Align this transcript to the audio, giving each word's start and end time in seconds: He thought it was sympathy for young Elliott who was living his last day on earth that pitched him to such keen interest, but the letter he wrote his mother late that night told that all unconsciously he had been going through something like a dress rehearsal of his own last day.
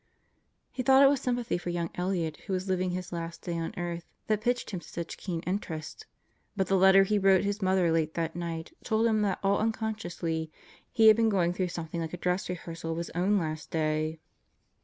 He 0.71 0.81
thought 0.81 1.03
it 1.03 1.09
was 1.09 1.21
sympathy 1.21 1.59
for 1.59 1.69
young 1.69 1.91
Elliott 1.93 2.37
who 2.47 2.53
was 2.53 2.67
living 2.67 2.89
his 2.89 3.11
last 3.13 3.43
day 3.43 3.55
on 3.59 3.71
earth 3.77 4.03
that 4.25 4.41
pitched 4.41 4.71
him 4.71 4.79
to 4.79 4.89
such 4.89 5.15
keen 5.15 5.41
interest, 5.41 6.07
but 6.57 6.65
the 6.65 6.75
letter 6.75 7.03
he 7.03 7.19
wrote 7.19 7.43
his 7.43 7.61
mother 7.61 7.91
late 7.91 8.15
that 8.15 8.35
night 8.35 8.73
told 8.83 9.05
that 9.23 9.37
all 9.43 9.59
unconsciously 9.59 10.51
he 10.91 11.05
had 11.07 11.15
been 11.15 11.29
going 11.29 11.53
through 11.53 11.67
something 11.67 12.01
like 12.01 12.15
a 12.15 12.17
dress 12.17 12.49
rehearsal 12.49 12.93
of 12.93 12.97
his 12.97 13.11
own 13.11 13.37
last 13.37 13.69
day. 13.69 14.19